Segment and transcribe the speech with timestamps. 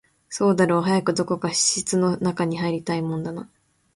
[0.29, 3.47] そうだろう、早くどこか室の中に入りたいもんだな